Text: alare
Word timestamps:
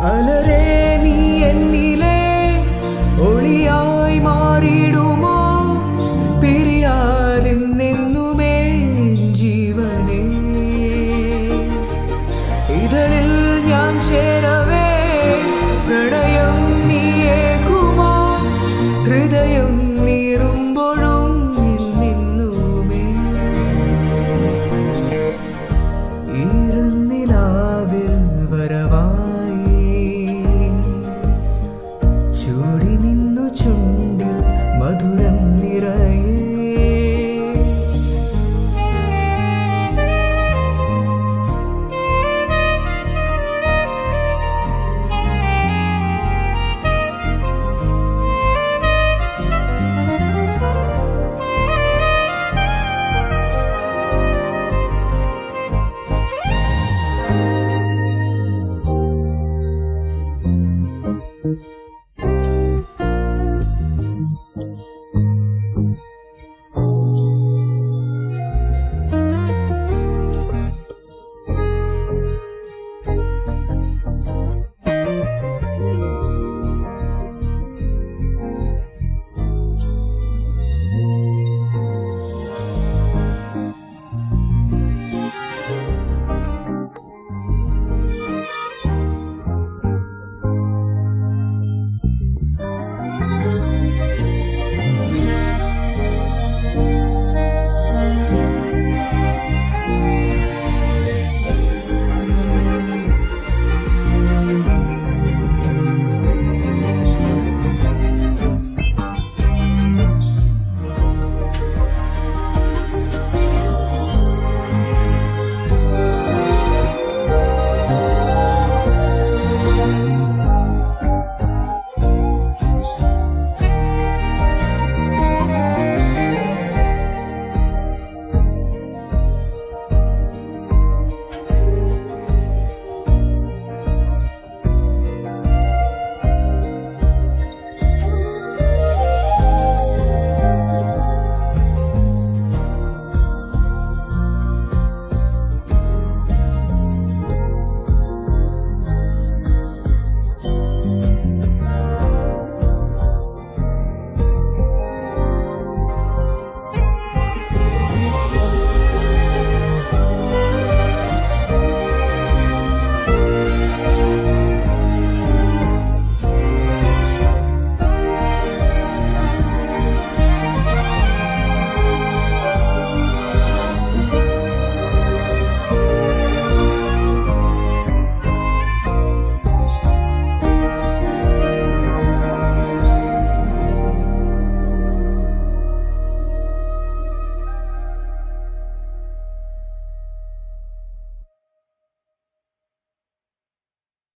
alare 0.00 0.77